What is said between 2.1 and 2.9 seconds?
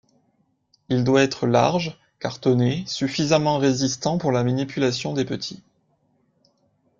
cartonné,